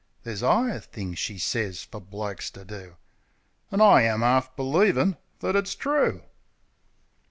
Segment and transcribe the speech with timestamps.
[0.23, 2.95] There's 'igher things, she sez, for blokes to do.
[3.71, 6.23] An' I am 'arf believin' that it's true.